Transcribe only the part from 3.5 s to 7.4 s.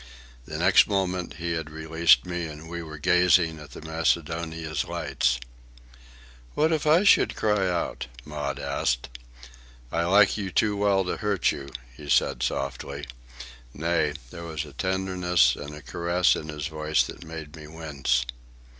at the Macedonia's lights. "What if I should